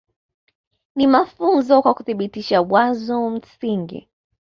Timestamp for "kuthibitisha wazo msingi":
1.93-4.07